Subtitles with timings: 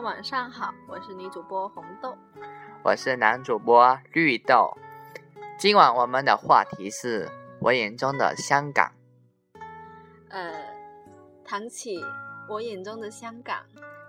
[0.00, 2.16] 家晚上好，我是女主播红豆，
[2.82, 4.74] 我是男主播绿豆。
[5.58, 7.28] 今晚我们的话题是
[7.60, 8.92] 我眼中的香港。
[10.30, 10.54] 呃，
[11.44, 12.02] 谈起
[12.48, 13.58] 我眼中的香港，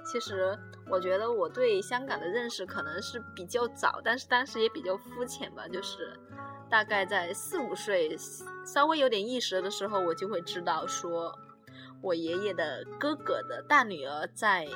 [0.05, 0.57] 其实
[0.89, 6.17] 我觉得我对香港的认识可能是比较早，但是当时也比较肤浅吧，就是
[6.69, 8.15] 大概在四五岁，
[8.65, 11.37] 稍微有点意识的时候，我就会知道说。
[12.01, 14.67] 我爷爷的哥哥的大女儿在，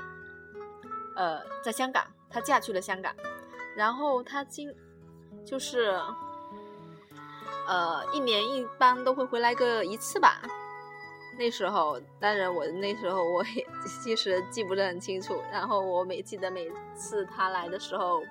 [1.16, 3.16] 呃，在香港，她嫁去了香港，
[3.76, 4.74] 然后她今
[5.46, 6.00] 就是，
[7.68, 10.42] 呃，一年一般都会回来个一次吧。
[11.38, 15.42] 那时候，当然我那时候我也其实记不是很清楚。
[15.52, 18.22] 然后我每记得每次他来的时候，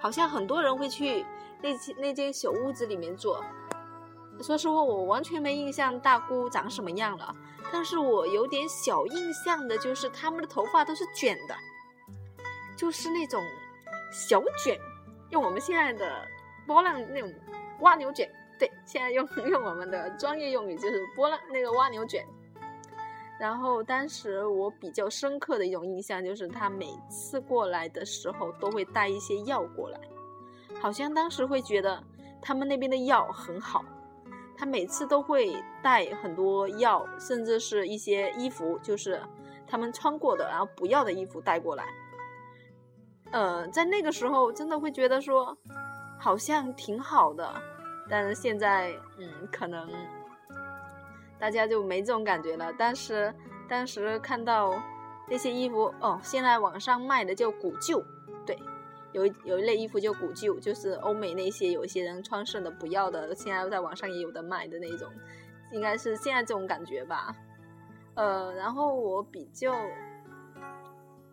[0.00, 1.24] 好像很多人会去
[1.62, 3.44] 那那间小屋子里面坐。
[4.42, 7.34] 说实话，我完全没印象大姑长什么样了。
[7.72, 11.54] 但是我有点小印象的，就是他们的头发都是卷的，
[12.84, 13.42] 就是那种
[14.12, 14.78] 小卷，
[15.30, 16.28] 用我们现在的
[16.66, 17.32] 波浪那种
[17.80, 18.30] 蜗牛卷。
[18.58, 22.22] 对，现在用 用我们的专业用语就是波浪那个蜗牛卷。
[23.40, 29.98] 然后当时我比较深刻的一种印象就是，他每次过来的时候都会带一些药过来，
[30.78, 32.04] 好像当时会觉得
[32.42, 33.82] 他们那边的药很好。
[34.58, 39.18] 他每次都会带很多药，甚至是一些衣服，就是
[39.66, 41.86] 他们穿过的，然后不要的衣服带过来。
[43.34, 45.58] 呃，在那个时候真的会觉得说，
[46.20, 47.52] 好像挺好的，
[48.08, 49.90] 但是现在，嗯，可能
[51.36, 52.72] 大家就没这种感觉了。
[52.78, 53.34] 但是
[53.68, 54.72] 当时看到
[55.28, 58.00] 那些衣服，哦，现在网上卖的叫古旧，
[58.46, 58.56] 对。
[59.10, 65.10] 有有一类衣服就古旧，就是欧美那些有一些人穿剩的不要的，现在在网上也有的卖的那种，
[65.72, 67.34] 应该是现在这种感觉吧。
[68.14, 69.74] 呃，然后我比较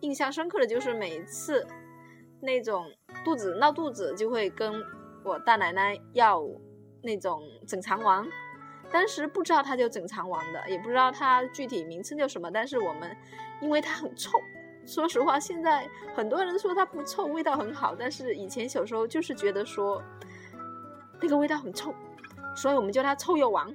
[0.00, 1.66] 印象深刻的就是每次
[2.42, 2.84] 那种
[3.24, 4.72] 肚子闹肚子，就会跟
[5.24, 6.42] 我大奶奶要
[7.02, 8.26] 那种整肠丸，
[8.90, 13.16] 当时不知道它叫整肠丸的，也不知道它具体名称叫什么，但是我们
[13.60, 14.38] 因为它很臭。
[14.84, 17.94] 说实话，现在很多人说它不臭，味道很好。
[17.96, 20.02] 但是以前小时候就是觉得说
[21.20, 21.94] 那个味道很臭，
[22.56, 23.72] 所以我们叫它臭鼬王。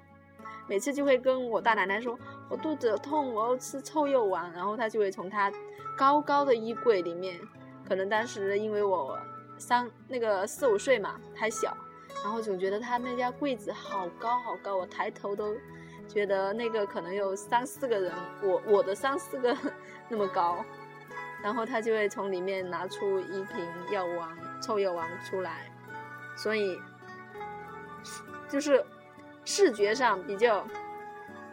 [0.68, 2.20] 每次就会跟我大奶奶说
[2.52, 5.50] ：“我肚子痛，我要吃臭鼬王。”然后她就会从她
[5.96, 7.40] 高高的衣柜里面，
[7.88, 9.18] 可能当时因为我
[9.58, 11.76] 三那个四五岁嘛，还小，
[12.24, 15.56] 然后总觉得他那家柜子好高好高，我抬头都
[16.08, 18.12] 觉得那个可能有三四个人，
[18.44, 19.56] 我我的三四个
[20.10, 20.64] 那么高。
[21.44, 24.28] 然后他就会从里面拿出一瓶药丸、
[24.60, 25.72] 臭药丸出来，
[26.36, 26.82] 所以
[28.50, 28.84] 就是
[29.46, 30.66] 视觉上比较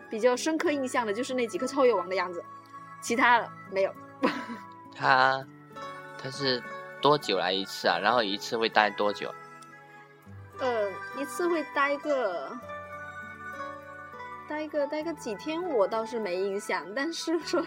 [0.09, 2.43] 比较深刻印象的就是那几颗臭药丸的样子，
[3.03, 3.95] 其他的没有。
[4.97, 5.47] 他
[6.25, 6.63] 他是
[7.03, 7.99] 多久来一次啊？
[7.99, 9.31] 然后一次会待多久？
[10.59, 12.51] 呃，一次会待个。
[14.47, 16.83] 待个待个几天，我倒是没印象。
[16.95, 17.63] 但是说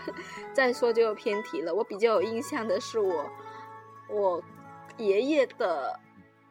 [0.53, 1.73] 再说就偏题了。
[1.73, 3.25] 我比较有印象的是我
[4.09, 4.43] 我
[4.97, 5.99] 爷爷的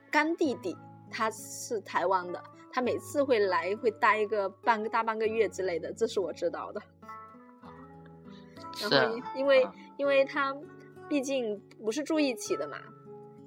[0.09, 0.77] 干弟弟，
[1.11, 2.43] 他是台湾的，
[2.73, 6.81] 他每次会来会待一个半个大半个月之类的，这是我知道的。
[8.81, 10.55] 然后因为因为他
[11.09, 12.79] 毕竟不是住一起的嘛。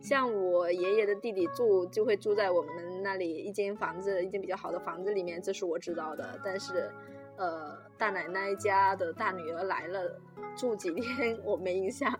[0.02, 6.40] 像我爷爷的弟弟住就会住在我们那里一间房子，一间比较好的房子里面，这是我知道的。
[6.42, 6.90] 但是，
[7.36, 10.18] 呃，大奶奶家的大女儿来了
[10.56, 12.18] 住几天，我没印象。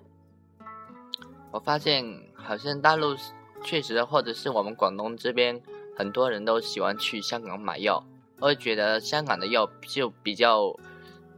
[1.52, 3.16] 我发现好像大陆
[3.64, 5.62] 确实，或者是我们广东这边，
[5.96, 8.04] 很多人都喜欢去香港买药，
[8.42, 10.76] 我觉得香港的药就比较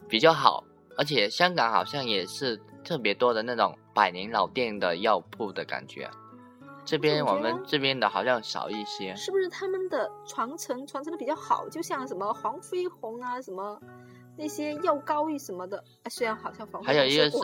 [0.09, 0.63] 比较好，
[0.97, 6.09] 而且香港好像也是特别多的那种百年老店的药铺的感觉。
[6.83, 11.69] 这边我们这边的好像少一些，是不是他们的传承传承的比较好？
[11.69, 13.79] 就像什么黄飞鸿啊，什么
[14.35, 17.37] 那些药膏玉什么的，虽然好像黄还有一个是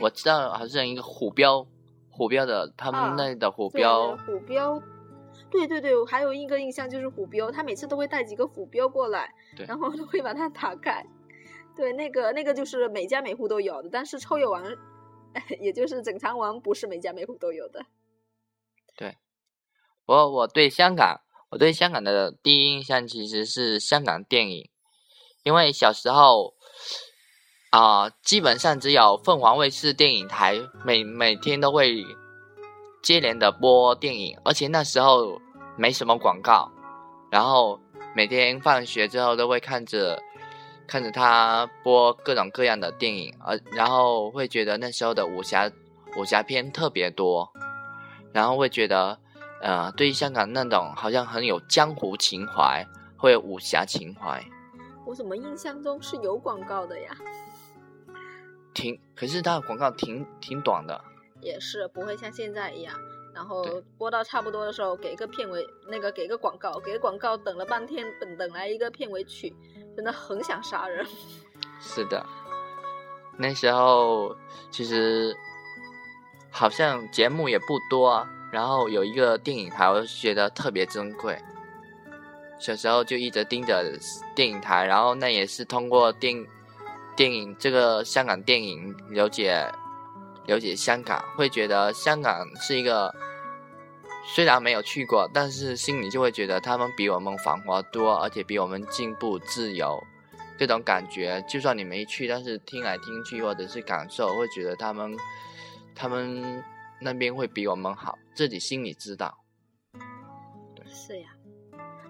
[0.00, 1.66] 我知道好像一个虎标，
[2.08, 4.80] 虎标的他们那的虎标，虎标，
[5.50, 9.34] 对对对，还有一个印象就是虎标，他每次都会带几个虎标过来，
[9.66, 11.04] 然后都会把它打开，
[11.78, 14.64] 对，那个那个就是每家每户都有的，但是臭鼬王，
[15.62, 17.86] 也就是整肠王，不是每家每户都有的。
[18.96, 19.16] 对，
[20.04, 21.20] 我我对香港，
[21.50, 24.68] 我对香港的第一印象其实是香港电影，
[25.44, 26.54] 因为小时候
[27.70, 32.02] 啊，基本上只有凤凰卫视电影台每每天都会
[33.04, 35.40] 接连的播电影，而且那时候
[35.76, 36.72] 没什么广告，
[37.30, 37.78] 然后
[38.16, 40.20] 每天放学之后都会看着
[40.88, 45.70] 看着他播各种各样的电影，而然后会觉得那时候的武侠。
[46.16, 47.48] 武侠片特别多，
[48.32, 49.16] 然后会觉得，
[49.60, 52.84] 呃，对于香港那种好像很有江湖情怀，
[53.16, 54.42] 会有武侠情怀。
[55.04, 57.14] 我怎么印象中是有广告的呀？
[58.72, 60.98] 挺，可是它的广告挺挺短的。
[61.42, 62.98] 也是不会像现在一样，
[63.38, 63.64] 然后
[63.96, 69.54] 播到差不多的时候给一个片尾，那个给个广告，给个广告，等了半天，等等来一个片尾曲，
[69.94, 71.06] 真的很想杀人。
[71.80, 72.26] 是的，
[73.36, 74.36] 那时候
[74.72, 75.32] 其实
[76.50, 81.38] 好像节目也不多啊，然后有一个电影台，我就觉得特别珍贵。
[82.58, 83.84] 小时候就一直盯着
[84.34, 86.44] 电影台，然后那也是通过电
[87.14, 89.64] 电影这个香港电影了解
[90.46, 93.14] 了解香港，会觉得香港是一个
[94.34, 99.98] 虽然没有去过，但是心里就会觉得他们比我们繁华多，而且比我们进步自由。
[100.58, 105.16] 这种感觉，就算你没去，但是听来听去或者是感受，会觉得他们
[105.94, 106.62] 他们
[107.00, 109.38] 那边会比我们好，自己心里知道。
[110.84, 111.28] 是呀，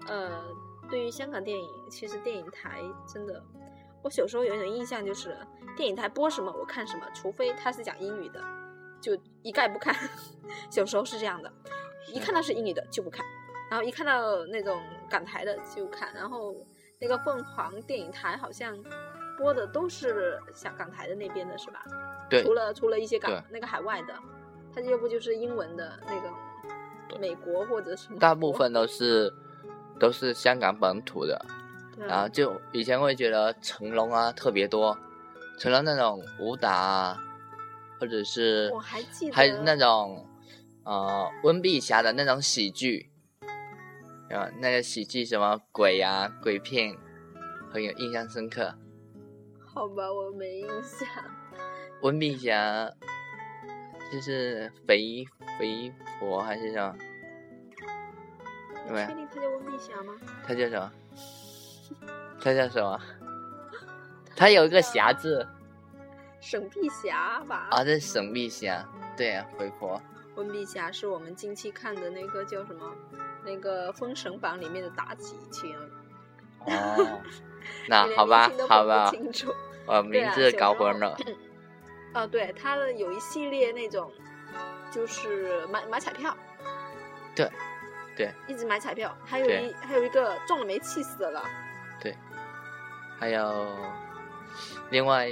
[0.07, 0.43] 呃，
[0.89, 3.41] 对于香港电影，其实电影台真的，
[4.03, 5.37] 我小时候有一种印象就是，
[5.77, 8.43] 电影台播什么我看什么，除非他是讲英语的，
[8.99, 9.95] 就一概不看。
[10.71, 11.53] 小时候是这样的，
[12.13, 13.25] 一看到是英语的就不看，
[13.69, 16.53] 然后一看到那种港台的就看，然后
[16.99, 18.77] 那个凤凰电影台好像
[19.37, 21.85] 播的都是香港台的那边的是吧？
[22.29, 24.13] 对除了除了一些港那个海外的，
[24.75, 29.33] 它要不就是英文的那个美国或者什么，大部分都是
[29.99, 31.43] 都是香港本土的，
[31.97, 34.97] 然后就以前会觉得成龙啊特别多，
[35.57, 37.17] 成龙那种武打啊，
[37.99, 40.25] 或者是我还记得还有那种
[40.89, 43.11] 呃温碧霞的那种喜剧，
[44.31, 46.97] 啊，那个喜剧什么鬼啊鬼片，
[47.71, 48.73] 很有印象深刻。
[49.63, 51.07] 好吧，我没印象。
[52.01, 52.91] 温碧霞
[54.11, 55.23] 就是肥
[55.59, 56.95] 肥婆还是什么？
[58.87, 60.15] 你确定她叫温碧霞吗？
[60.43, 60.91] 她叫什么？
[62.41, 62.99] 她叫什么？
[64.35, 65.47] 她有一个霞字
[66.41, 67.67] 沈碧霞吧？
[67.69, 68.83] 啊，这是沈碧霞，
[69.15, 70.01] 对啊，肥婆。
[70.39, 72.95] 温碧霞是我们近期看的那个叫什么？
[73.43, 75.75] 那个《封神榜》里面的妲己亲。
[76.65, 77.21] 哦，
[77.89, 79.53] 那好吧好吧，清楚。
[79.85, 81.17] 我名字搞混了。
[82.13, 84.09] 啊，对，他的有一系列那种，
[84.89, 86.35] 就是买买彩票。
[87.35, 87.51] 对，
[88.15, 91.43] 对，一直买彩票，还有一还有一个中了没气死了。
[91.99, 92.15] 对
[93.19, 93.67] 还有，
[94.89, 95.27] 另外，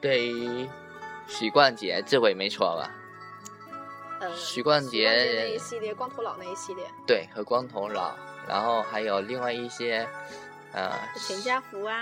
[0.00, 0.66] 对于
[1.26, 2.90] 许冠杰，这回没错吧？
[4.20, 8.14] 呃，许冠杰那一系列，光头佬那一系列，对，和光头佬，
[8.48, 10.08] 然后还有另外一些，
[10.72, 11.94] 呃，全家福啊，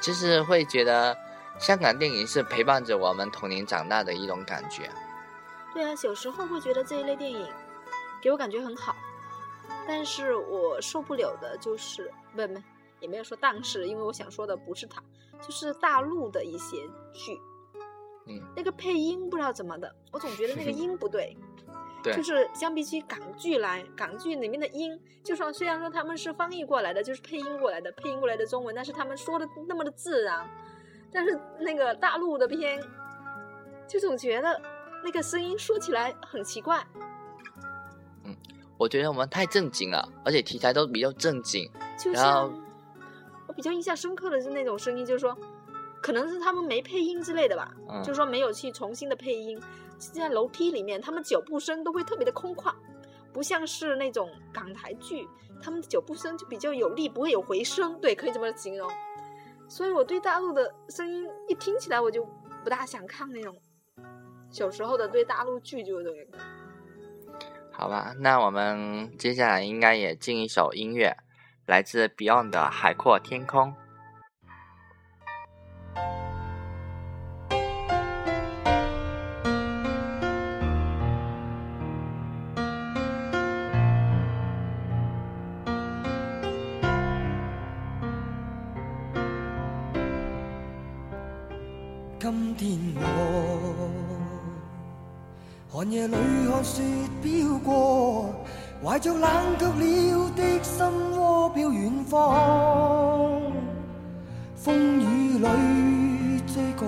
[0.00, 1.16] 就是会觉得
[1.58, 4.90] 香港电影是陪伴着我们童年长大的一种感觉。
[5.74, 7.46] 对啊，小时候会觉得这一类电影
[8.22, 8.96] 给我感觉很好，
[9.86, 12.62] 但是我受不了的就是不不
[13.00, 15.02] 也没有说但是，因为我想说的不是他，
[15.46, 16.78] 就是大陆的一些
[17.12, 17.38] 剧，
[18.26, 21.36] 嗯，那个配音不知道怎么的，我总觉得那个音不对。
[22.02, 30.48] 对就是相比起港剧来，港剧里面的音，就算虽然说他们是翻译过来的，就是配音过来的，配音过来的中文，但是他们说的那么的自然，
[31.10, 32.80] 但是那个大陆的片，
[33.88, 34.60] 就总觉得
[35.02, 36.86] 那个声音说起来很奇怪。
[38.22, 38.36] 嗯
[38.78, 41.68] 我觉得我们太正经了，而且题材都比较正经。
[41.98, 42.52] 就然后
[43.48, 45.36] 我比较印象深刻的是那种声音，就是说，
[46.06, 49.60] 可能是他们没配音之类的吧，嗯就是说没有去重新的配音。
[49.98, 52.72] 是在楼梯里面，他们脚步声都会特别的空旷，
[53.32, 55.26] 不像是那种港台剧，
[55.60, 58.88] 他们的脚步声就比较有力，不会有回声，对，可以这么形容。
[59.66, 62.24] 所以我对大陆的声音一听起来我就
[62.62, 63.56] 不大想看那种。
[64.48, 66.28] 小时候的对大陆剧就对，
[67.72, 71.16] 好吧，那我们接下来应该也进一首音乐，
[71.66, 73.70] 来自 Beyond 的《海阔天空》。
[92.56, 93.02] 天外
[95.68, 96.16] 寒夜里
[96.50, 96.82] 看雪
[97.22, 98.30] 飘过，
[98.82, 100.86] 怀着冷却了的心
[101.18, 103.42] 窝，飘远方。
[104.54, 106.86] 风雨里追赶，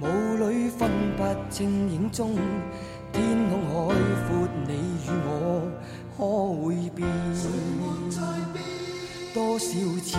[0.00, 0.04] 雾
[0.48, 2.34] 里分不清影踪。
[3.12, 3.94] 天空海
[4.26, 4.72] 阔，你
[5.06, 5.70] 与我
[6.16, 6.20] 可
[6.66, 7.06] 會變？
[9.32, 9.64] 多少
[10.02, 10.18] 次？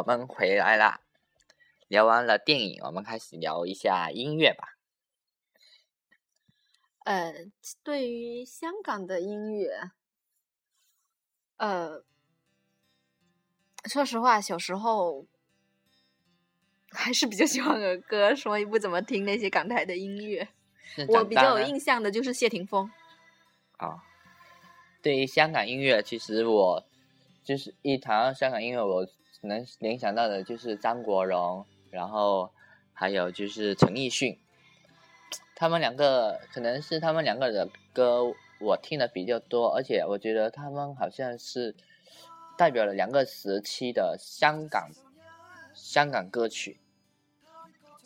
[0.00, 1.02] 我们回来啦。
[1.86, 4.78] 聊完了电影，我们开始聊一下音乐吧。
[7.04, 7.34] 呃，
[7.82, 9.90] 对于香港的音乐，
[11.58, 12.02] 呃，
[13.84, 15.26] 说实话，小时候
[16.90, 20.48] 还是比较喜欢儿歌，所以不怎么听那些港台的音乐。
[21.08, 22.90] 我比较有印象的就是谢霆锋。
[23.76, 24.02] 啊、
[25.02, 26.86] 对于香港音乐，其实我
[27.44, 29.06] 就是一谈到香港音乐，我
[29.46, 32.50] 能联想到的就是张国荣，然后
[32.92, 34.38] 还有就是陈奕迅，
[35.54, 41.74] 他们两个可能是他们两个的歌我听的比较多，而且我觉得他们好像是
[42.58, 44.90] 代表了两个时期的香港
[45.74, 46.78] 香港歌曲。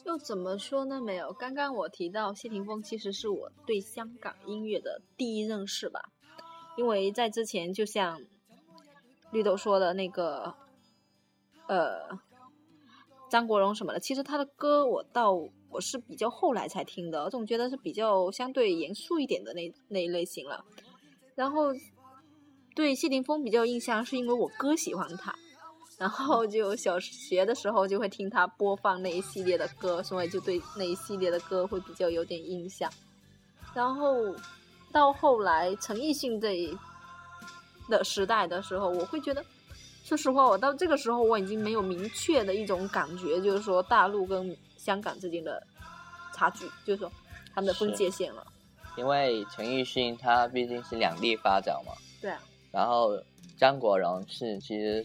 [0.04, 1.00] 又怎么说呢？
[1.00, 6.10] 没有，刚刚我提到谢霆锋，其实是我对香港音乐的第一认识吧。
[6.76, 8.20] 因为在之前，就像
[9.32, 10.54] 绿豆说的那个，
[11.66, 12.18] 呃，
[13.30, 15.32] 张国荣什么的，其实他的歌我到
[15.70, 20.64] 我是比较后来才听的，我总觉得是比较相对严肃一点的那那一类型了。
[21.34, 21.72] 然后
[22.74, 25.34] 对谢霆锋比较印象，是因为我哥喜欢他。
[25.96, 32.90] 然后就小学的时候就会听他播放那一系列的歌，所以就对那一系列的歌会比较有点印象。
[33.72, 34.34] 然后
[34.90, 36.76] 到后来陈奕迅这一
[37.88, 39.44] 的时代的时候，我会觉得，
[40.04, 45.66] 说实话，我到这个时候我已经没有明确的一种感觉，就是说大陆跟香港之间的
[46.34, 47.10] 差距，就是说
[47.54, 48.46] 他们的分界线了。
[48.96, 51.92] 因为陈奕迅他毕竟是两地发展嘛。
[52.20, 52.40] 对啊。
[52.70, 53.18] 然后
[53.56, 55.04] 张国荣是其实。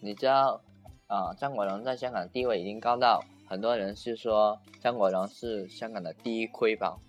[0.00, 0.62] 你知道，
[1.08, 7.00] 啊，张国荣在香港地位已经高到很多人是说张国荣是香港的第一瑰宝，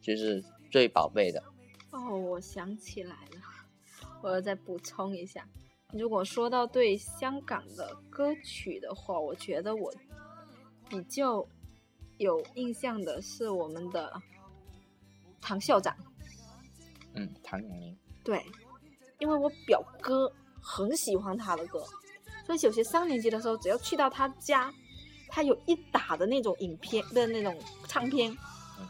[0.00, 1.42] 就是最宝贝的。
[1.90, 3.42] 哦，我想起来了，
[4.22, 5.46] 我要再补充一下，
[5.94, 9.90] 如果说到对香港的歌曲的话，我觉得我
[10.88, 11.46] 比较
[12.18, 14.12] 有印象的是我们的
[15.40, 15.96] 唐校长。
[17.14, 17.96] 嗯，唐永明。
[18.22, 18.44] 对，
[19.18, 20.30] 因为我表哥
[20.60, 21.82] 很喜欢他的歌。
[22.44, 24.70] 所以小学三年级的时候，只要去到他家，
[25.28, 28.36] 他有一打的那种影片的那种唱片，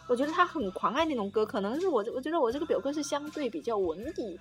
[0.08, 1.46] 我觉得他很狂爱那种歌。
[1.46, 4.38] 可能是我，我觉得我这个表哥是相对比较文艺，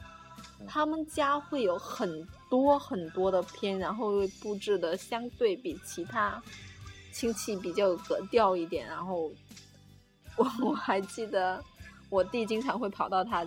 [0.67, 6.41] 他们家会有很多很多的片，然后布置的相对比其他
[7.11, 8.87] 亲戚比较有格调一点。
[8.87, 9.31] 然后
[10.35, 11.63] 我我还记得
[12.09, 13.45] 我弟经常会跑到他，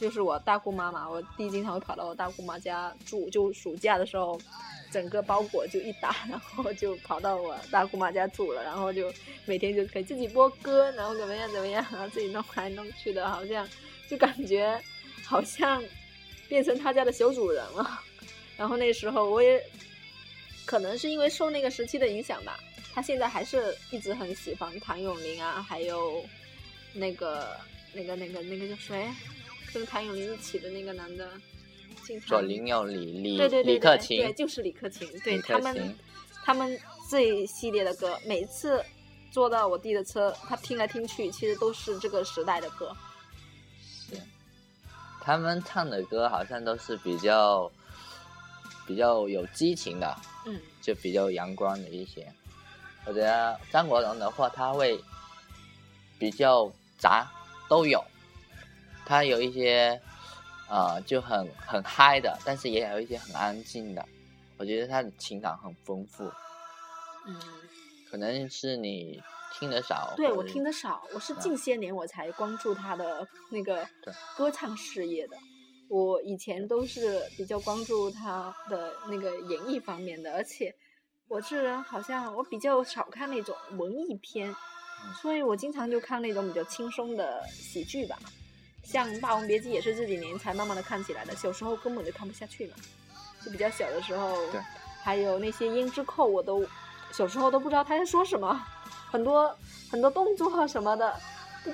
[0.00, 4.40] 就是我大姑妈嘛，我弟经常会跑到我大姑妈家住，就暑假的时候。
[4.92, 9.12] 整个包裹就一打，然后就跑到我大姑妈家住了，然后就
[9.44, 13.68] 每天就可以自己播歌，然后怎么样怎么样，然后自己弄来弄去的，好像
[14.08, 14.80] 就感觉
[15.24, 15.82] 好像
[16.48, 18.00] 变成他家的小主人了。
[18.56, 19.62] 然后那时候我也
[20.64, 22.58] 可能是因为受那个时期的影响吧，
[22.94, 26.24] 他现在还是一直很喜欢谭咏麟啊，还有
[26.92, 27.56] 那个
[27.92, 29.08] 那个那个那个叫谁，
[29.72, 31.30] 跟谭咏麟一起的那个男的。
[32.24, 35.96] 左邻右李，李对对对李克勤，对，就是李克勤，对他们，
[36.44, 36.78] 他们
[37.10, 38.80] 这一系列的歌，每次
[39.32, 42.96] 坐到我弟的车，他听来听去，其实都是这个时代的歌。
[45.26, 47.70] 是，他们唱的歌好像都是比较
[48.86, 52.32] 比较有激情的，嗯，就比较阳光的一些。
[53.04, 55.02] 我觉得张国荣的话，他会
[56.18, 57.26] 比较杂，
[57.68, 58.02] 都有，
[59.04, 60.00] 他有一些。
[60.68, 64.04] 啊，就很很嗨的，但是也有一些很安静的。
[64.56, 66.24] 我觉得他的情感很丰富。
[67.24, 67.40] 嗯，
[68.10, 69.22] 可能是你
[69.58, 70.12] 听得少。
[70.16, 73.86] 对我听得少，我是近些年我才关注他的那个
[74.36, 75.36] 歌唱事业的。
[75.88, 80.74] 我以前都是比较关注他的那个演艺方面的，而且
[81.28, 84.54] 我这人好像我比较少看那种文艺片，
[85.20, 88.18] 所以我经常就看那种比较轻松的喜剧吧。
[88.84, 92.74] 像《霸王别姬》也是这几年才慢慢的看起来的，小时候根本就看不下去嘛，
[93.44, 94.34] 就比较小的时候。
[94.52, 94.60] 对。
[95.02, 96.66] 还有那些胭脂扣，我都
[97.12, 98.60] 小时候都不知道他在说什么，
[99.10, 99.56] 很多
[99.90, 101.18] 很多动作什么的，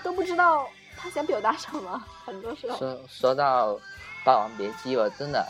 [0.03, 1.99] 都不知道他想表达什么。
[2.25, 2.79] 很多时候。
[2.79, 3.75] 说说到
[4.25, 5.47] 《霸王别姬》，我真的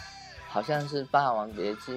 [0.48, 1.92] 好像是《霸王别姬》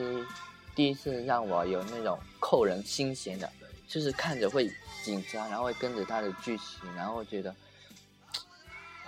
[0.76, 3.50] 第一次让我有那种扣人心弦的，
[3.88, 4.70] 就是看着会
[5.04, 7.56] 紧张，然后会跟着他的剧情，然后觉得。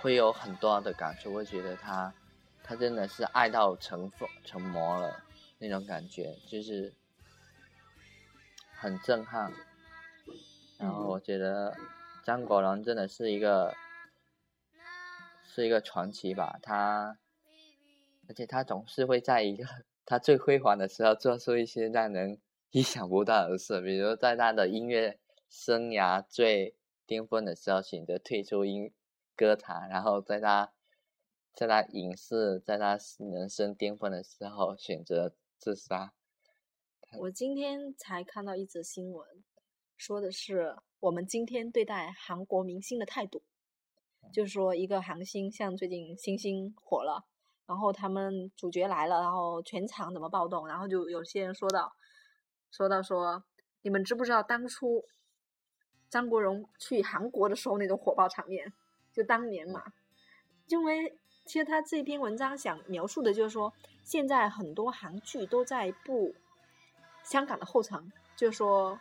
[0.00, 2.14] 会有很多的感触，会觉得他，
[2.62, 5.12] 他真的是爱到成疯成魔了
[5.58, 6.94] 那种感觉，就是
[8.76, 9.52] 很震撼。
[10.78, 11.76] 然后我觉得
[12.24, 13.74] 张国荣真的是一个
[15.44, 17.18] 是一个传奇吧，他，
[18.28, 19.66] 而且他总是会在一个
[20.06, 25.18] 他最辉煌的时候做出一些让人 意想不到的事，比如在他的音乐
[25.50, 28.92] 生涯最巅峰的时候选择退出音。
[29.36, 30.72] 歌坛，然后在他，
[31.54, 36.12] 在他影视，在他人生巅峰的时候选择自杀。
[37.20, 39.44] 我今天才看到一则新闻，
[39.98, 43.42] 说的是我们今天对待韩国明星的态度，
[44.32, 47.24] 就是说一个韩星，像最近星星火了，
[47.66, 51.92] 然后他们主角来了，然后全场怎么暴动，然后就有些人说到，
[52.70, 53.42] 说到说，
[53.82, 55.04] 你们知不知道当初
[56.08, 58.72] 张国荣去韩国的时候那种火爆场面，
[59.12, 59.82] 就当年嘛。
[60.68, 63.72] 因为其实他这篇文章想描述的就是说，
[64.04, 66.34] 现在很多韩剧都在步
[67.24, 69.00] 香港的后尘，就是说，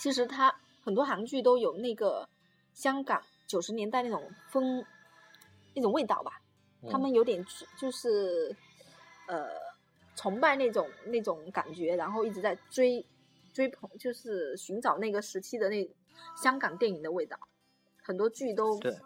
[0.00, 0.50] 其实他
[0.82, 2.26] 很多韩剧都有那个
[2.72, 4.82] 香港九十年代那种风
[5.74, 6.40] 那种味道吧。
[6.90, 7.44] 他们有点
[7.78, 8.56] 就是
[9.28, 9.46] 呃
[10.16, 13.04] 崇拜那种那种感觉，然后一直在追
[13.52, 15.86] 追捧，就是寻找那个时期的那
[16.42, 17.38] 香港电影的味道。
[18.02, 18.98] 很多剧都对，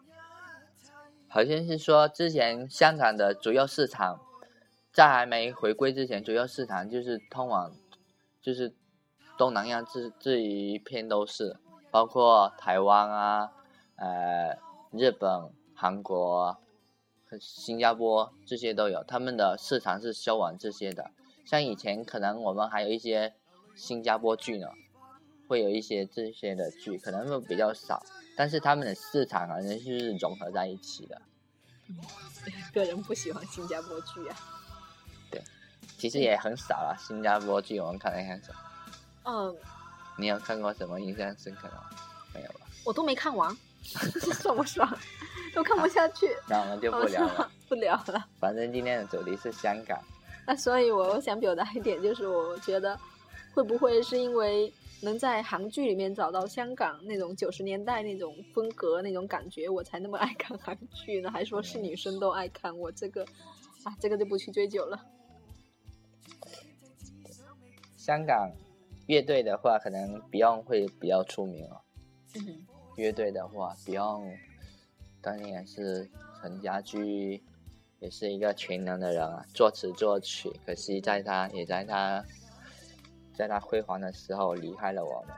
[1.26, 4.20] 好像是说之前香港的主要市场
[4.92, 7.74] 在还没回归之前，主要市场就是通往
[8.40, 8.72] 就是
[9.37, 11.57] 东南亚这这一片都是，
[11.90, 13.53] 包括台湾啊、
[13.97, 14.59] 呃
[14.90, 16.59] 日本、韩国。
[17.40, 21.11] 新加坡这些都有，他们的市场是销往这些的。
[21.44, 23.35] 像以前可能我们还有一些
[23.75, 24.68] 新加坡剧呢，
[25.49, 28.01] 会有一些这些的剧，可能会比较少，
[28.37, 31.20] 但是他们的市场好像是融合在一起的。
[32.73, 34.37] 个人不喜欢新加坡剧啊。
[35.33, 35.42] 对，
[35.99, 38.53] 其实也很少了，新加坡剧我们看的很少。
[39.24, 39.56] 嗯。
[40.16, 41.84] 你有看过什么印象深刻的吗？
[42.32, 42.60] 没有吧？
[42.84, 44.88] 我都没看完，爽不爽？
[45.54, 48.28] 都看不下去，那我们就不聊了， 不聊了。
[48.40, 49.98] 反正今天的主题是香港。
[50.46, 52.98] 那所以我想表达一点，就是我觉得，
[53.54, 61.30] 会不会是因为能在韩剧里面找到香港那种九十年代那种风格、那种感觉，我才那么爱看韩剧呢？
[61.30, 63.24] 还说是女生都爱看，我这个
[63.84, 65.00] 啊，这个就不去追究了。
[67.96, 68.50] 香港
[69.07, 71.81] 乐队的话，可能 Beyond 会比较出名哦。
[72.37, 72.67] 嗯。
[72.97, 74.37] 乐队的话，Beyond。
[75.21, 77.43] 当年也是陈家驹，
[77.99, 80.53] 也是一个全能的人啊，作词作曲。
[80.67, 82.23] 可惜在他也在他，
[83.35, 85.35] 在他辉煌的时候离开了我们。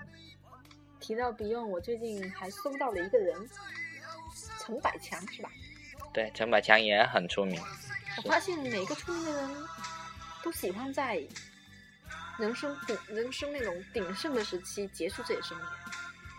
[0.98, 3.48] 提到 Beyond，我最近还搜到了一个人，
[4.60, 5.50] 陈百强是吧？
[6.12, 7.60] 对，陈百强也很出名。
[8.16, 9.50] 我发现每个出名的人
[10.42, 11.22] 都喜欢在
[12.38, 15.66] 人生鼎人生那种鼎盛的时期结束自己生命，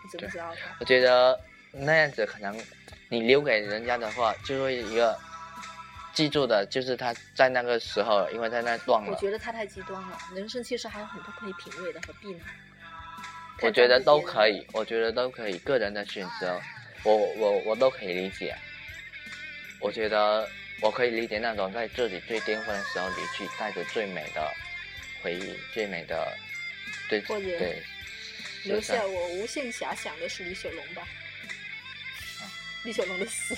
[0.04, 0.54] 你知不知道？
[0.80, 1.38] 我觉得
[1.72, 2.58] 那样子可能。
[3.10, 5.18] 你留给人家的话，就会一个
[6.12, 9.10] 记住的，就是他在那个时候，因为在那断了。
[9.10, 12.44] 我觉得他太极端了，人生其实还有很多可以品味的何必呢。
[13.62, 16.60] 我觉得都可以，我觉得都可以，个人的选择，
[17.02, 18.54] 我我我都可以理解。
[19.80, 20.46] 我觉得
[20.82, 24.46] 我可以理解那种在自己最巅峰的时候离去，带着最美的
[25.28, 26.38] 回忆、最美的
[27.10, 27.82] 对对，
[28.64, 31.02] 留下我无限遐想的是李小龙吧。
[32.40, 32.48] 啊
[32.82, 33.54] 李小龙的死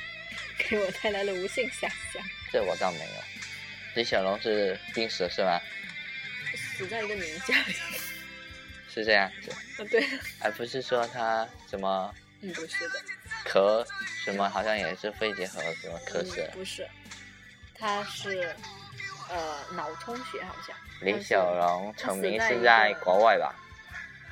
[0.56, 1.80] 给我带来了无限遐
[2.12, 2.22] 想。
[2.50, 3.22] 这我倒没有。
[3.94, 5.60] 李小龙是病死是吧？
[6.78, 7.74] 死在一个女人家里。
[8.94, 9.50] 是这样子。
[9.50, 10.02] 啊，对。
[10.40, 12.14] 而不是说他什么？
[12.40, 13.02] 嗯，不是的。
[13.44, 13.86] 咳
[14.24, 14.48] 什么？
[14.48, 16.50] 好像也是肺结核什么咳嗽。
[16.52, 16.88] 不是，
[17.74, 18.56] 他是
[19.28, 20.76] 呃脑充血好像。
[21.00, 23.54] 李小龙成名是在国外吧？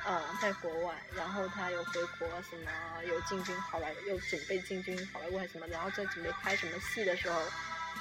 [0.03, 2.71] 嗯，在国外，然后他又回国，什么
[3.03, 7.39] 又进军好莱坞，又准备进军好莱坞还是什么，然后在准备拍什么戏的时候，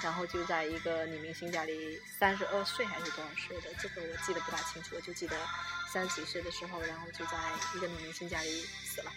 [0.03, 5.37] 然后就在一个女明星家里，三十二岁还是多少岁的，这个我记得不大清楚，我就记得
[5.93, 7.37] 三十几岁的时候，然后就在
[7.77, 9.13] 一个女明星家里死了。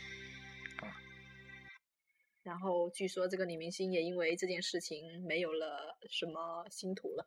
[2.44, 7.26] 然后据说这个女明星也因为这件事情没有了什么星途了，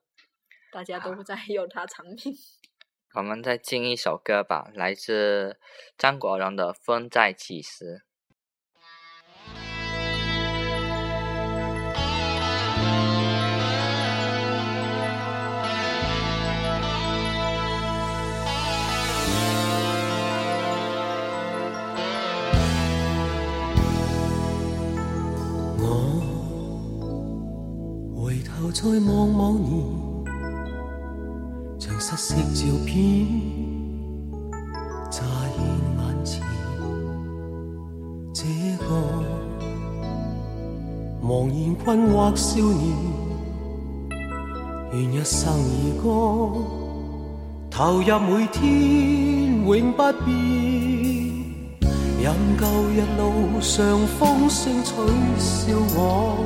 [0.76, 2.34] 大家都在用它产品。
[3.16, 5.58] 我们再进一首歌吧，来自
[5.96, 8.02] 张国荣的《风再起时》。
[25.78, 25.86] 我
[28.14, 30.05] 回头再望望你。
[32.16, 33.26] 色照片
[35.10, 35.22] 乍
[35.54, 35.60] 现
[35.98, 36.42] 眼前，
[38.32, 38.42] 这
[38.86, 38.88] 个
[41.22, 42.96] 茫然困惑少年，
[44.94, 46.08] 愿一生以歌
[47.70, 50.34] 投入每天永不变，
[52.18, 54.90] 任旧日路上风声取
[55.38, 56.42] 笑我。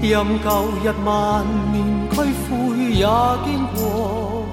[0.00, 0.10] 任
[0.42, 0.48] 旧
[0.82, 2.32] 日万念俱灰
[3.02, 3.08] 也
[3.44, 4.46] 经过，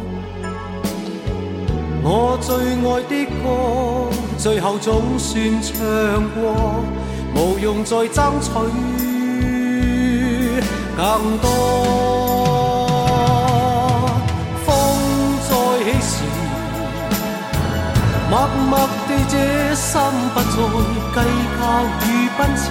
[2.02, 2.50] 我最
[2.82, 4.10] 爱的歌，
[4.40, 5.78] 最后总算唱
[6.34, 6.82] 过，
[7.36, 8.50] 无用再争取
[10.98, 11.46] 更多。
[14.66, 14.68] 风
[15.48, 15.52] 再
[15.84, 16.26] 起时，
[18.32, 18.34] 默
[18.68, 19.36] 默地这
[19.76, 20.02] 心
[20.34, 20.50] 不再
[21.14, 21.18] 计
[21.54, 21.62] 较
[22.02, 22.04] 与
[22.36, 22.62] 奔驰，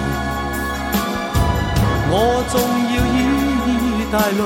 [2.11, 2.13] 我
[2.49, 2.59] 纵
[2.91, 3.17] 要以
[4.11, 4.41] 带泪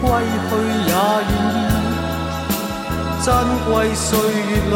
[0.00, 0.02] 归
[0.48, 0.50] 去
[0.86, 0.92] 也愿
[1.30, 1.32] 意。
[3.24, 3.26] 珍
[3.64, 4.74] 贵岁月里，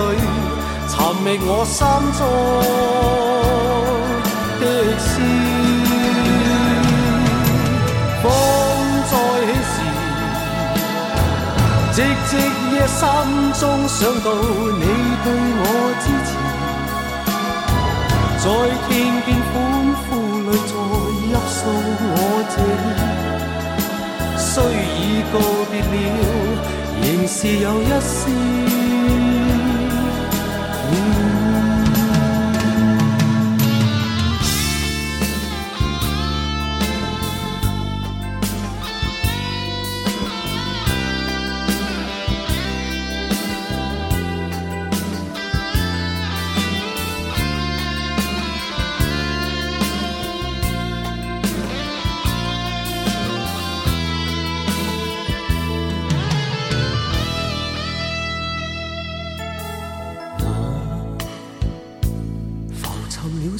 [0.88, 1.76] 寻觅我心
[2.16, 2.20] 中
[4.60, 4.62] 的
[4.98, 5.10] 诗。
[8.22, 8.24] 风
[9.10, 9.12] 再
[9.52, 9.76] 起时，
[11.92, 11.96] 寂
[12.26, 12.30] 寂
[12.72, 12.98] 夜心
[13.60, 14.84] 中想到你
[15.24, 15.26] 对
[15.60, 15.62] 我
[16.00, 16.28] 支持，
[18.38, 18.44] 在
[18.88, 18.88] 天
[19.26, 19.52] 边欢
[20.04, 20.08] 呼
[20.48, 21.58] 里再泣诉
[22.00, 22.12] 我
[22.50, 22.56] 这
[24.58, 25.38] 虽已告
[25.70, 26.88] 别了。
[27.00, 29.27] 仍是有一丝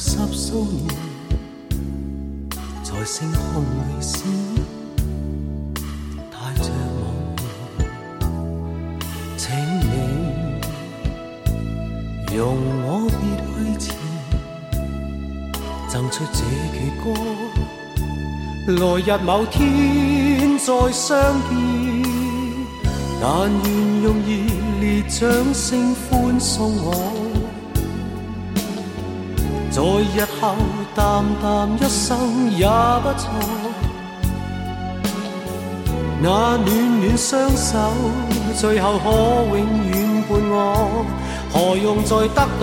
[0.01, 0.87] 十数年，
[2.81, 4.21] 在星空里闪，
[6.31, 6.69] 带着
[7.01, 7.35] 梦，
[9.35, 9.83] 请你
[12.33, 12.39] 容
[12.85, 13.21] 我别
[13.77, 13.93] 去前，
[15.89, 16.39] 赠出这
[16.71, 17.05] 阙歌，
[18.67, 21.11] 来日某天再相
[21.49, 21.51] 见，
[23.21, 23.67] 但愿
[24.01, 24.29] 用热
[24.79, 25.19] 烈掌
[25.53, 27.18] 声欢送我。
[29.71, 30.55] 在日后
[30.95, 33.29] 淡淡一生也不错，
[36.21, 36.65] 那暖
[36.99, 37.77] 暖双手
[38.59, 39.05] 最后可
[39.55, 39.59] 永
[39.91, 41.05] 远伴我，
[41.53, 42.61] 何用再得到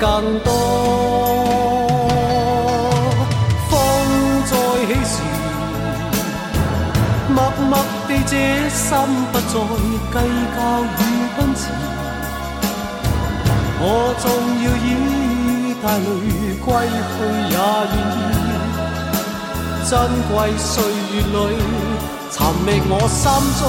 [0.00, 0.02] 更
[0.40, 0.48] 多？
[3.70, 3.72] 风
[4.44, 4.52] 再
[4.86, 5.14] 起时，
[7.28, 7.72] 默默
[8.08, 8.32] 地这
[8.68, 8.88] 心
[9.32, 9.48] 不再
[10.12, 10.14] 计
[10.56, 10.58] 较
[10.98, 11.00] 与
[11.36, 11.60] 奔驰。
[13.82, 13.84] 我
[14.20, 14.24] 纵
[14.62, 14.88] 要以
[15.82, 16.06] 带泪
[16.62, 17.56] 归去，也
[17.90, 18.18] 愿意。
[19.88, 19.90] 珍
[20.28, 20.72] 贵岁
[21.12, 21.34] 月里，
[22.30, 23.22] 寻觅我心
[23.58, 23.60] 中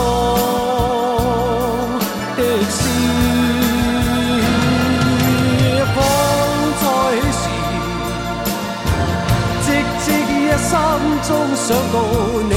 [2.36, 2.80] 的诗。
[5.94, 5.98] 风
[6.82, 6.84] 再
[7.32, 7.44] 起时，
[9.64, 9.66] 寂
[10.04, 10.06] 寂
[10.44, 10.72] 夜心
[11.28, 11.96] 中想到
[12.50, 12.54] 你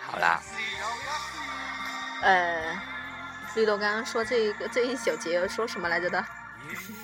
[0.00, 0.42] 好啦，
[2.22, 2.76] 呃，
[3.54, 6.24] 绿豆刚刚说这个这一小节说什么来着的？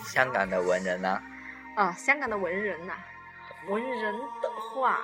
[0.05, 1.21] 香港的文人呢？
[1.77, 2.95] 啊，香港的文人呐，
[3.69, 5.01] 文人的话，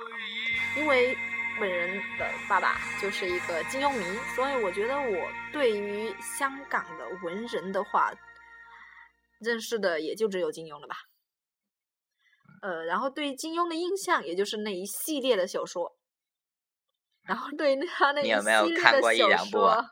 [0.75, 1.17] 因为
[1.59, 4.03] 本人的爸爸就是一个金庸迷，
[4.35, 4.71] 所以我。
[4.71, 5.31] 觉得我。
[5.51, 8.11] 对于香港的文人的话，
[9.39, 10.95] 认识的也就只有金庸了吧。
[12.63, 15.97] 呃，然后对金庸的印象，也就是那一系列的小说。
[17.23, 19.85] 然后对他那一系列的小说，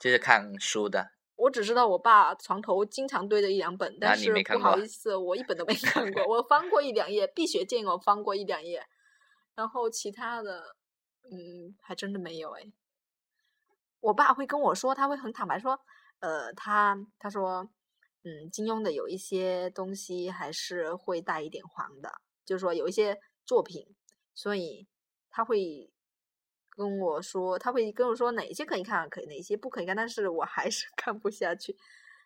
[0.00, 1.12] 就是看书的。
[1.36, 6.26] 我只知道我爸床头经常堆着一两本，但是不好意思，我一本都没看过。
[6.26, 8.84] 我翻过一两页，《碧血剑》我翻过一两页，
[9.54, 10.76] 然后其他的，
[11.30, 12.64] 嗯，还真的没有哎。
[14.00, 15.78] 我爸会跟我说，他会很坦白说，
[16.18, 17.70] 呃，他他说，
[18.22, 23.94] 嗯，金庸的有一些东西还是会带一点黄的，就是说有一些作品，
[24.34, 24.86] 所以
[25.30, 25.90] 他会。
[26.76, 31.76] 跟我说，他会跟我说哪些可以看，可以哪些不可以看，但是我还是 看不下去。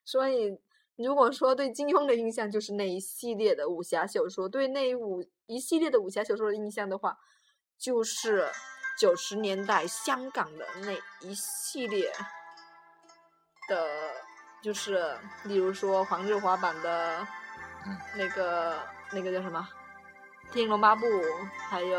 [0.04, 0.56] 所以，
[0.94, 7.18] 如果说对金庸的印象就是那一系列的武侠小说，对那五一系列的武侠小说的印象的话，
[7.76, 8.48] 就是
[8.96, 10.92] 九十年代香港的那
[11.26, 12.12] 一系列
[13.68, 14.14] 的，
[14.64, 17.26] 就是例如说黄日华版的，
[18.16, 18.78] 那个
[19.12, 19.68] 那个叫什么
[20.54, 21.06] 《天龙八部》，
[21.68, 21.98] 还有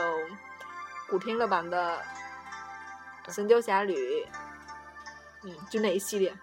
[1.07, 2.01] 古天乐版的。
[3.29, 4.23] 神雕侠侣，
[5.43, 6.35] 嗯，就那一系列。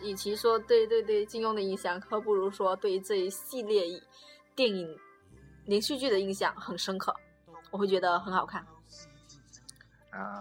[0.00, 3.84] 与其说对对对金庸的印象，可不如说对这一系列
[4.54, 4.98] 电影
[5.66, 7.14] 连续剧的印象很深刻。
[7.70, 8.66] 我会觉得很好看。
[10.10, 10.40] 啊，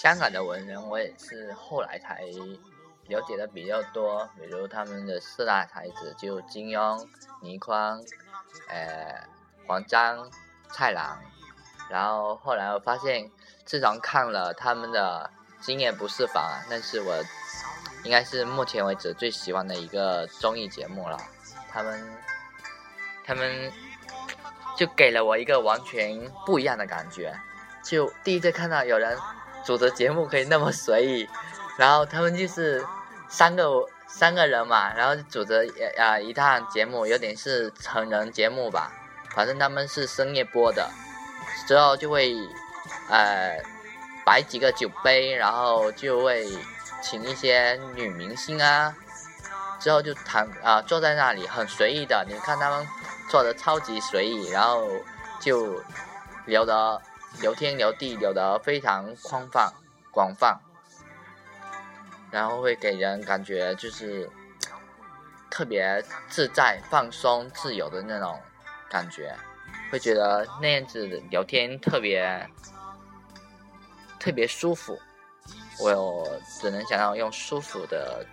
[0.00, 2.24] 香港的文人我也是后来才
[3.08, 7.06] 了解的比较多，比如他们的四大才子就金庸、
[7.40, 8.00] 倪匡、
[8.68, 9.26] 呃
[9.66, 10.30] 黄章、
[10.70, 11.18] 蔡澜，
[11.90, 13.30] 然后后来我发现。
[13.64, 15.30] 自从看了他们的
[15.64, 17.14] 《今夜不是房》，那是我
[18.02, 21.16] 应该是目前为止最喜欢的一个综艺节目了。
[21.70, 22.18] 他们
[23.24, 23.72] 他们
[24.76, 27.32] 就给了我一个完全不一样的感觉。
[27.84, 29.16] 就第一次看到有人
[29.64, 31.28] 主持节目可以那么随意，
[31.76, 32.84] 然后他们就是
[33.28, 33.68] 三个
[34.06, 38.92] 三个人嘛，然后组织啊一档节目，有点是成人节目吧，
[39.34, 40.90] 反正他们是深夜播的，
[41.66, 42.34] 之后就会
[43.08, 43.58] 呃
[44.24, 46.46] 摆几个酒杯，然后就会
[47.02, 48.94] 请一些女明星啊，
[49.80, 52.86] 之后就谈啊坐在那里很随意的，你看他们
[53.30, 54.88] 坐的超级随意，然后
[55.40, 55.82] 就
[56.46, 57.00] 聊的。
[57.40, 59.72] 聊天聊地聊得非常宽泛
[60.10, 60.60] 广泛，
[62.32, 64.28] 然后会给人感觉就是
[65.50, 68.40] 特别自在、放松、自由的那种
[68.90, 69.32] 感觉，
[69.90, 72.48] 会觉得那样子聊天特别
[74.18, 74.98] 特别舒服。
[75.78, 76.26] 我
[76.60, 78.26] 只能想要用舒服的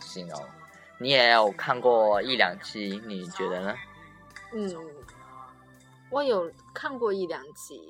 [0.00, 0.40] 形容。
[1.00, 3.74] 你也有看过一两期，你觉得呢？
[4.52, 4.74] 嗯，
[6.10, 7.80] 我有看过一两集。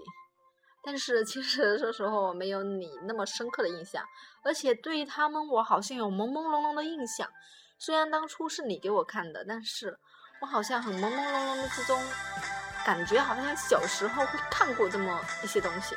[0.84, 4.02] 但是其实说实话，我没有你那么深刻的印象，
[4.48, 7.28] 而且对于他们我好像有朦朦胧胧的印象。
[7.78, 9.98] 虽然当初是你给我看的，但是
[10.40, 12.00] 我好像很朦朦胧胧的之中，
[12.82, 15.94] 感觉好像小时候会看过这么一些东西。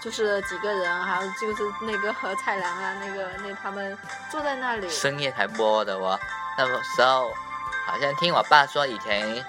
[0.00, 3.98] 就是几个人，还有就是那个何菜良啊，那个那他们
[4.30, 4.88] 坐在那里。
[4.88, 6.18] 深夜才播的我，
[6.56, 7.34] 那个时候
[7.84, 9.44] 好像听我爸说，以前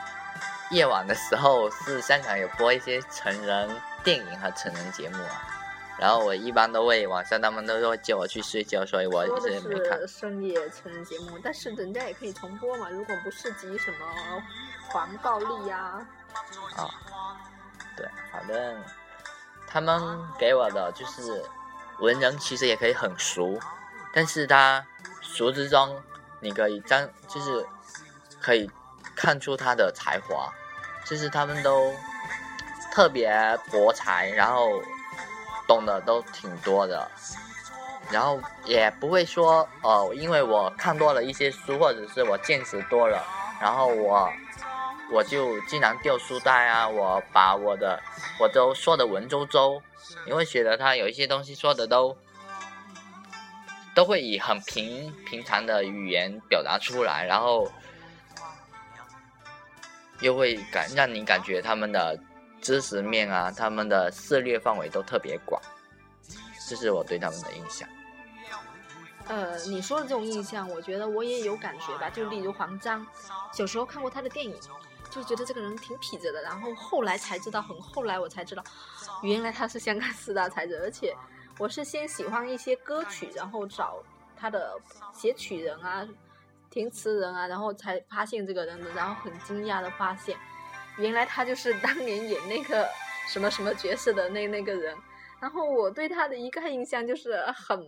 [0.72, 3.70] 夜晚的时候是香港有播一些成人。
[4.04, 5.61] 电影和成人节目啊，
[6.02, 10.06] 然后我一般都会晚上他们都说叫我去睡觉，所以我一直没看。
[10.08, 13.98] 深夜成人节目，但是人家也可以重播嘛，如果不涉及什么
[14.90, 16.04] 黄暴力呀。
[16.76, 16.90] 啊，
[17.96, 18.84] 对，反正
[19.68, 20.02] 他们
[20.40, 21.44] 给我的就是
[22.00, 23.60] 文人其实也可以很熟，
[24.12, 24.84] 但是他
[25.22, 26.02] 熟之中
[26.40, 27.64] 你可以将就是
[28.42, 28.68] 可以
[29.16, 30.52] 看出他的才华，
[31.06, 31.94] 就是他们都。
[32.94, 33.32] 特别
[33.72, 34.70] 博才，然后
[35.72, 37.10] 懂的都挺多的，
[38.12, 43.26] 然后也不会说，呃，因为我看多了一些书，或者是我见识多了，
[43.62, 44.30] 然后我
[45.14, 48.04] 我就经常掉书袋啊，我把我的
[48.38, 49.82] 我都说的文绉绉，
[50.26, 52.18] 你会觉得他有一些东西说的都
[53.96, 57.72] 都会以很平平常的语言表达出来，然后
[60.20, 62.20] 又会感让你感觉他们的。
[62.62, 65.62] 知识面啊，他们的涉猎范围都特别广，
[66.70, 67.88] 这是我对他们的印象。
[69.28, 72.10] 呃，你说的这种印象，我觉得我也有感觉吧。
[72.10, 73.06] 就例如黄章，
[73.54, 74.56] 小时候看过他的电影，
[75.10, 76.42] 就觉得这个人挺痞子的。
[76.42, 78.64] 然后后来才知道，很后来我才知道，
[79.24, 80.78] 原来他是香港四大才子。
[80.84, 81.16] 而且
[81.58, 84.04] 我是先喜欢一些歌曲，然后找
[84.36, 84.78] 他的
[85.14, 86.06] 写曲人啊、
[86.70, 88.90] 填词人啊，然后才发现这个人的。
[88.92, 90.38] 然后很惊讶的发现。
[90.98, 92.88] 原来他就是当年演那个
[93.28, 94.96] 什么什么角色的那那个人，
[95.42, 97.80] 然后我对他的一个印象就是很，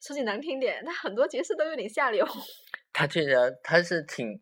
[0.00, 2.26] 说句难听点，他很多角色都有点下流。
[2.92, 4.38] 他确实他是挺，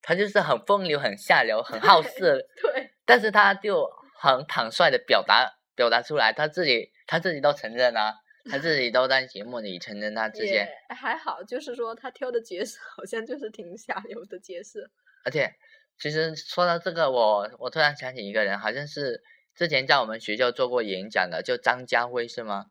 [0.00, 2.38] 他就是很风流、很下流、很好色。
[2.62, 2.90] 对。
[3.04, 8.14] 但是他就很坦率的表达表达出来，他自己他自己都承认啊，
[8.50, 10.66] 他自己都在节目里承认他 这些。
[10.88, 14.88] 还好，就是说他挑的角色好像就是挺下流的角色。
[15.24, 15.52] 而且。
[16.00, 19.22] 其实说到这个，我我突然想起一个人，好像是
[19.54, 22.66] 之前在我们学校做过演讲的，就张家辉是吗？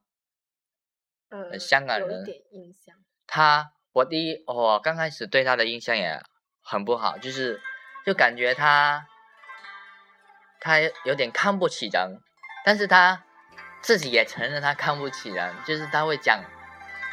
[1.29, 2.09] 呃，香港人。
[2.09, 2.95] 有点印象。
[3.27, 6.19] 他，我第一，我刚开始对他的印象也
[6.63, 7.61] 很不好，就是
[8.03, 9.05] 就感觉他
[10.59, 12.19] 他有点看不起人，
[12.65, 13.23] 但是他
[13.83, 16.43] 自己也承认他看不起人，就是他会讲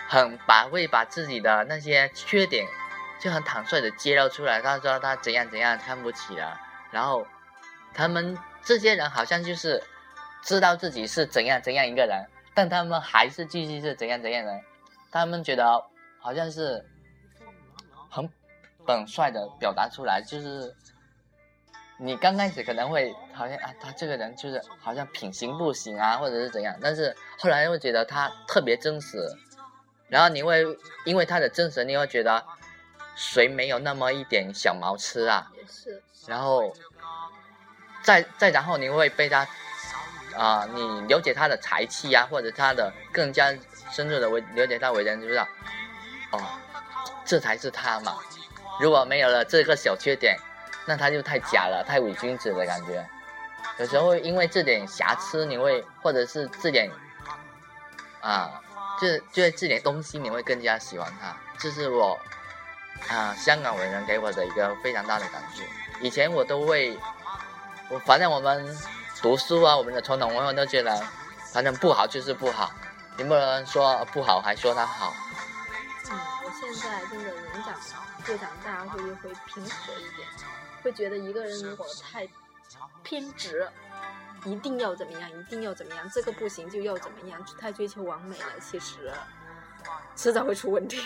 [0.08, 2.66] 很把会把自己的那些缺点。
[3.18, 7.26] 就很坦率的揭露出来，他说他怎样怎样看不起了，然后
[7.94, 9.82] 他们这些人好像就是
[10.42, 14.60] 知道自己是怎样怎样一个人，但他们还是继续是怎样怎样的，
[15.10, 15.82] 他们觉得
[16.20, 16.84] 好像是
[18.10, 18.28] 很
[18.86, 20.74] 本率的表达出来，就是
[21.98, 29.18] 你刚开始可能会好像啊，他这个人就是好像品行不行啊，或者是怎样，但是后来会觉得他特别真实，
[30.08, 30.62] 然后你会
[31.06, 32.44] 因为他的真实，你会觉得。
[33.16, 35.50] 谁没有那么一点小毛吃啊？
[35.56, 36.02] 也是。
[36.26, 36.72] 然后，
[38.02, 39.46] 再再然后，你会被他
[40.36, 43.54] 啊，你了解他的才气啊，或者他的更加
[43.90, 45.48] 深入的为了解他为人，知道
[46.32, 46.42] 哦，
[47.24, 48.18] 这才是他嘛。
[48.80, 50.36] 如果没有了这个小缺点，
[50.84, 53.08] 那他就太假了，太伪君子的感觉。
[53.78, 56.90] 有时候因为这点瑕疵，你会或者是这点
[58.20, 58.60] 啊，
[59.00, 61.36] 就就这点东西，你会更加喜欢他。
[61.56, 62.18] 这是我。
[63.08, 65.62] 啊，香港文人给我的一个非常大的感触。
[66.00, 66.98] 以前我都会，
[67.88, 68.76] 我反正我们
[69.22, 71.00] 读书啊，我们的传统文化都觉得，
[71.52, 72.72] 反正不好就是不好，
[73.16, 75.14] 你不能说不好还说他好。
[76.10, 77.74] 嗯，我现在真的人长
[78.28, 80.28] 越长大会会平和一点，
[80.82, 82.28] 会觉得一个人如果太
[83.02, 83.68] 偏执，
[84.44, 89.12] 一定要怎么样，一定要怎么样，这个不行就要怎么样，太追求完美了，其实
[90.14, 91.00] 迟早会出问题。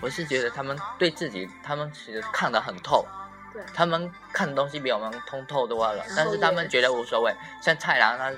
[0.00, 3.04] 我是觉得他们对自己，他们其实看得很透，
[3.52, 7.34] 对，他们看的东西比我们通透多了但是他们也觉得无所谓。
[7.60, 8.32] 像蔡澜他，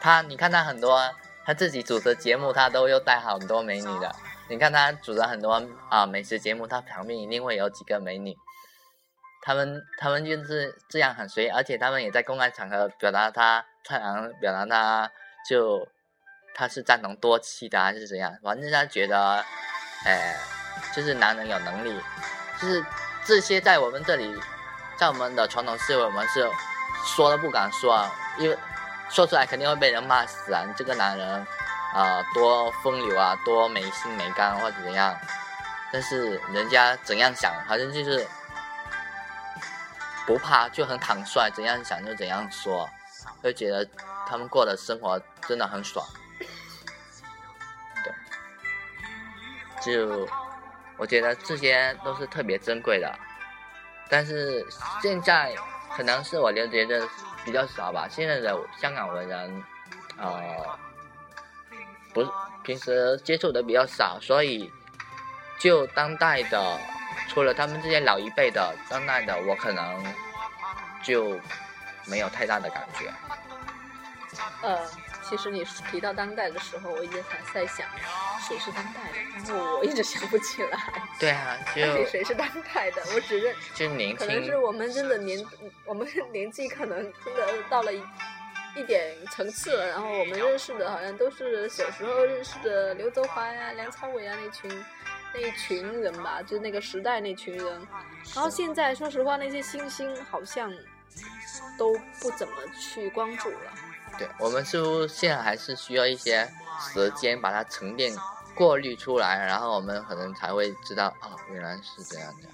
[0.00, 1.02] 他你看他很多
[1.44, 4.14] 他自己主持节目，他都有带很多美女的。
[4.48, 8.36] 你看他主持很多啊美食节目，他旁边一定会有几个美女。
[9.42, 15.10] 他们他们就是这样很随意，而且他们也在公开场合表达他蔡澜表达他
[15.48, 15.88] 就
[16.54, 19.44] 他是赞同多妻的还是怎样，反正他觉得，
[20.04, 20.36] 哎。
[20.94, 22.00] 就是男人有能力，
[22.60, 22.84] 就是
[23.24, 24.38] 这些在我们这里，
[24.96, 26.50] 在我们的传统思维，我们是
[27.06, 28.58] 说都不敢说啊，因为
[29.08, 30.64] 说出来肯定会被人骂死啊！
[30.76, 31.46] 这个男人
[31.94, 35.14] 啊、多风流啊，多没心没肝或者怎样，
[35.92, 38.26] 但是人家怎样想，好像就是
[40.26, 42.88] 不怕，就很坦率，怎样想就怎样说，
[43.42, 43.86] 就觉得
[44.26, 46.06] 他们过的生活真的很爽。
[48.04, 48.12] 对，
[49.82, 50.28] 就。
[51.02, 53.12] 我觉得这些都是特别珍贵的，
[54.08, 54.64] 但是
[55.02, 55.52] 现在
[55.96, 57.08] 可能是我了解的
[57.44, 58.06] 比较少吧。
[58.08, 59.64] 现在的香港文人，
[60.16, 60.78] 呃，
[62.14, 62.30] 不是
[62.62, 64.72] 平时接触的比较少，所以
[65.58, 66.78] 就当代的，
[67.28, 70.04] 除了他们这些老一辈的，当代的我可能
[71.02, 71.36] 就
[72.06, 73.12] 没有太大的感觉。
[74.62, 74.78] 呃，
[75.32, 77.86] 其实你提到当代的时候，我一直还在想
[78.46, 79.18] 谁是当代的，
[79.50, 80.78] 然后我一直想不起来。
[81.18, 83.02] 对啊，就到底谁是当代的？
[83.14, 85.42] 我只认，就年可能是我们真的年，
[85.86, 88.02] 我们年纪可能真的到了一
[88.76, 94.84] 一点层次了，然后我们认识的好像都是小时候认识的刘德华呀、梁朝伟啊那群
[95.32, 97.66] 那一群人吧，就是那个时代那群人。
[98.34, 100.70] 然后现在说实话，那些新星好像
[101.78, 103.72] 都不怎么去关注了。
[104.22, 106.48] 对我们似乎现在还是需要一些
[106.78, 108.14] 时间把它沉淀、
[108.54, 112.48] 过滤出来，然后我们可能才会知道啊、原来是这样的。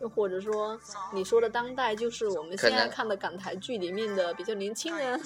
[0.00, 0.76] 又或者说，
[1.12, 5.20] 你说的当代就是我们现在看的港台剧里面的比较年轻人，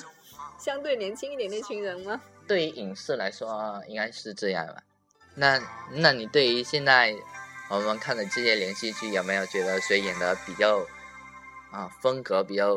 [0.59, 2.20] 相对年轻一点那群人吗？
[2.47, 4.82] 对于影视来说，应该是这样吧。
[5.34, 5.59] 那
[5.92, 7.16] 那你对于现在
[7.70, 10.86] 我们看的这些连续剧，有没有觉得谁演的比较
[11.70, 12.76] 啊风格比较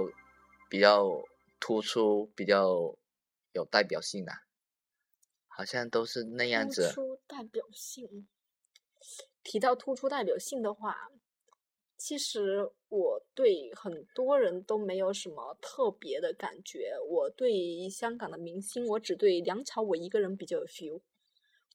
[0.69, 1.05] 比较
[1.59, 2.95] 突出、比较
[3.59, 4.31] 有代表性的？
[5.47, 6.93] 好像都是那样子突。
[6.93, 8.27] 出代表性。
[9.43, 11.09] 提到突出代表性的话，
[11.97, 16.93] 其实我对很多人都没有什么特别的感觉。
[17.07, 21.01] 我对香港的明星，我只对梁朝伟一个人比较有 feel，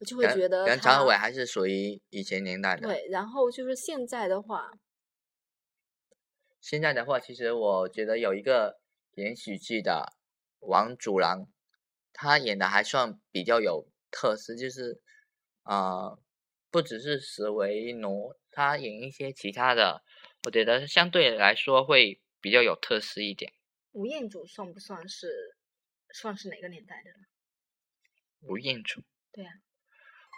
[0.01, 2.89] 我就会觉得梁朝伟还是属于以前年代的。
[2.89, 3.07] 对。
[3.09, 4.73] 然后就是现在的话，
[6.61, 8.79] 现在的话，其实我觉得有一个
[9.13, 10.13] 连续剧的
[10.61, 11.47] 王祖蓝，
[12.15, 15.03] 他演的还算比较有特色，就是
[15.65, 16.19] 呃，
[16.71, 20.03] 不只是史维奴，他演一些其他的，
[20.45, 23.53] 我觉得相对来说会比较有特色一点。
[23.93, 25.57] 吴彦祖算不算是
[26.13, 27.27] 算是哪个年代的呢？
[28.43, 29.03] 吴彦祖，
[29.33, 29.51] 对啊、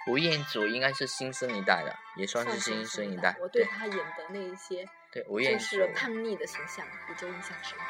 [0.09, 3.37] 吴彦祖应该是新生一代的，也算是新生一代。
[3.41, 7.85] 我对对他演的那一些对，吴彦祖，是叛逆的形象比较印象深刻。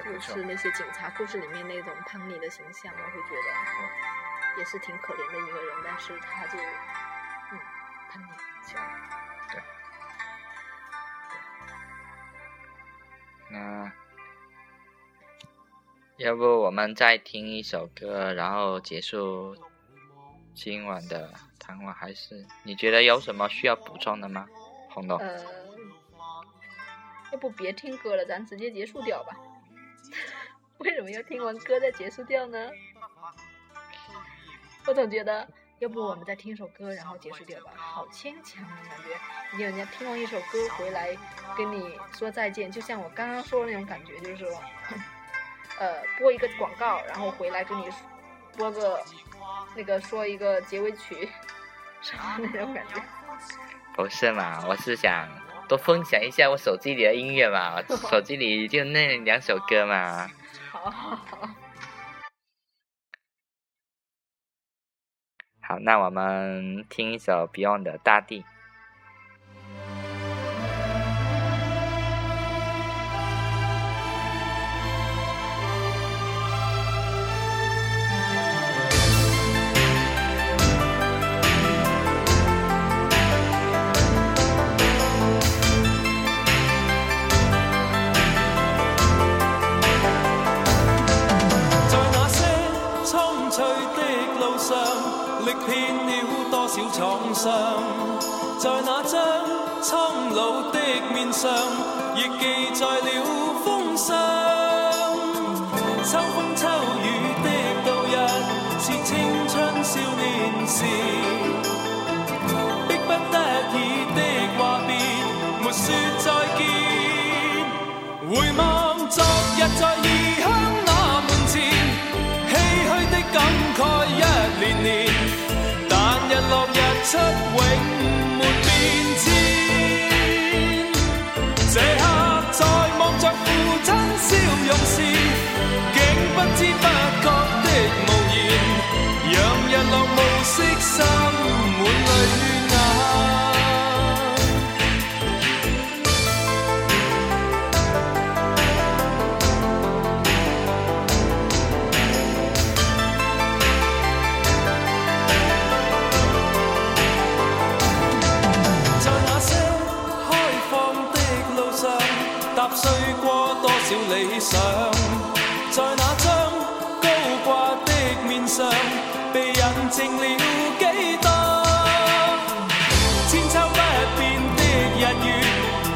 [0.00, 0.42] 就是。
[0.44, 7.58] 那些警察故事里面那种叛逆的形象，我会觉得也是挺可怜的一个人，但是他就嗯
[8.10, 8.26] 叛逆
[8.66, 8.82] 起来。
[13.50, 13.92] 那
[16.16, 19.56] 要不我们再听一首歌，然后结束
[20.54, 21.92] 今晚的谈话？
[21.92, 24.46] 还是你觉得有什么需要补充的吗，
[24.90, 25.16] 红豆？
[25.16, 25.38] 呃，
[27.32, 29.36] 要不别听歌了，咱直接结束掉吧。
[30.78, 32.70] 为什么要听完歌再结束掉呢？
[34.86, 35.46] 我总觉得，
[35.78, 39.16] 要不我们再听一首歌，然后结束掉吧，好牵强啊，感觉。
[39.56, 41.16] 你人家听完一首歌回来
[41.56, 44.48] 跟你说再见，就像我刚刚说的那种感觉，就是说，
[45.78, 47.88] 呃，播一个广告，然后回来跟你
[48.56, 49.00] 播个
[49.76, 51.28] 那个说一个结尾曲，
[52.02, 53.00] 什么那种感觉。
[53.94, 55.28] 不是嘛，我是想
[55.72, 60.28] 多分享一下我手机里的音乐嘛， 手机里就那两首歌嘛。
[60.70, 61.48] 好好好。
[65.62, 68.42] 好，那我们听一首 Beyond 的《大地》。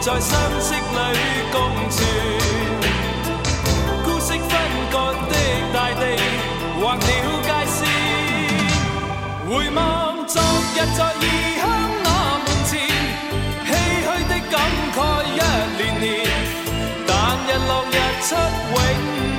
[0.07, 1.19] 在相识里
[1.51, 1.59] 共
[1.91, 1.99] 存。
[4.05, 4.49] 孤息分
[4.93, 4.95] 割
[5.29, 5.35] 的
[5.75, 6.01] 大地
[6.81, 7.01] 划了
[7.43, 7.77] 界线
[9.49, 11.23] 回望昨日在异
[11.59, 11.63] 乡
[12.05, 12.71] 那门前
[13.67, 13.69] 唏
[14.07, 14.55] 嘘的感
[14.95, 14.97] 慨
[15.27, 15.43] 一
[15.77, 16.07] 年年
[17.05, 17.11] 但
[17.43, 17.93] 日落日
[18.23, 18.29] 出
[18.71, 19.36] 永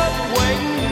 [0.00, 0.89] up waiting.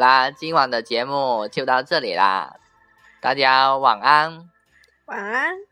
[0.00, 2.56] 啦，今晚的节目就到这里啦，
[3.20, 4.48] 大家晚安。
[5.04, 5.69] 晚安。